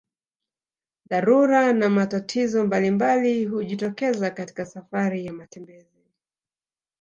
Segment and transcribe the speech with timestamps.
[1.09, 6.07] Dharura na matatizo mbalimbali hujitokeza katika safari ya matembezi